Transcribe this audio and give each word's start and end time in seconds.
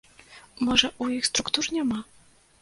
Можа, 0.67 0.89
у 1.05 1.09
іх 1.17 1.27
структур 1.29 1.69
няма? 1.77 1.99